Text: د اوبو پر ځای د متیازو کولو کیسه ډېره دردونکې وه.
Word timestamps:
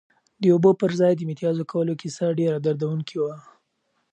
د 0.41 0.43
اوبو 0.53 0.71
پر 0.81 0.91
ځای 0.99 1.13
د 1.15 1.21
متیازو 1.29 1.63
کولو 1.71 1.93
کیسه 2.01 2.25
ډېره 2.39 2.57
دردونکې 2.65 3.17
وه. 3.23 3.35